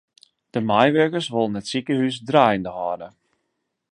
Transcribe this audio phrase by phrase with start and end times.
[0.53, 3.09] De meiwurkers wolle it sikehús draaiende hâlde.